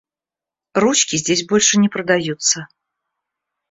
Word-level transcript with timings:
Ручки 0.73 1.15
здесь 1.17 1.45
больше 1.45 1.77
не 1.77 1.87
продаются. 1.87 2.67